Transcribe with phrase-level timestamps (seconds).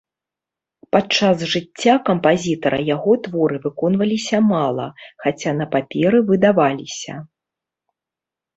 [0.93, 4.87] Падчас жыцця кампазітара яго творы выконвалася мала,
[5.27, 7.13] хаця на паперы выдаваліся.